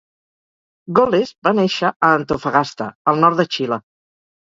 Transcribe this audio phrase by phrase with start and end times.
[0.99, 3.83] Goles va néixer a Antofagasta, al nord de Xile.